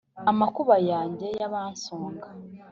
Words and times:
amakuba 0.31 0.75
yanjye 0.91 1.27
y’abansonga 1.39 2.25